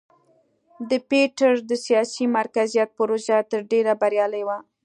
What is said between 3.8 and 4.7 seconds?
بریالۍ وه.